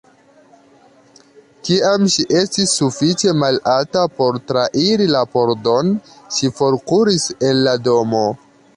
[1.67, 5.95] Kiam ŝi estis sufiĉe malalta por trairi la pordon,
[6.39, 8.29] ŝi forkuris el la domo.